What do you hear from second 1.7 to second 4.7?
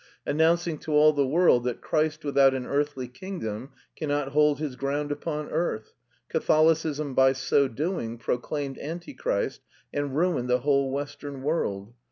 Christ without an earthly kingdom cannot hold